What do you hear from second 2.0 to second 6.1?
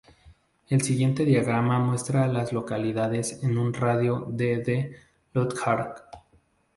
a las localidades en un radio de de Lockhart.